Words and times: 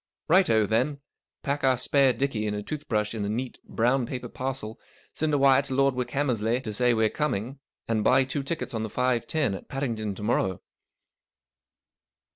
"Right 0.29 0.49
o, 0.49 0.65
then. 0.65 0.99
Pack 1.43 1.63
our 1.63 1.77
spare 1.77 2.11
dickey 2.11 2.47
and 2.47 2.55
a 2.55 2.63
toothbrush 2.63 3.13
in 3.13 3.23
a 3.23 3.29
neat 3.29 3.59
brown 3.63 4.07
paper 4.07 4.29
parcel, 4.29 4.79
send 5.13 5.31
a 5.31 5.37
wire 5.37 5.61
to 5.61 5.75
Lord 5.75 5.93
Wickhammersley 5.93 6.59
to 6.63 6.73
say 6.73 6.95
we're 6.95 7.07
coming, 7.07 7.59
and 7.87 8.03
buy 8.03 8.23
two 8.23 8.41
tickets 8.41 8.73
on 8.73 8.81
the 8.81 8.89
five 8.89 9.27
ten 9.27 9.53
at 9.53 9.69
Paddington 9.69 10.15
to 10.15 10.23
morrow." 10.23 10.61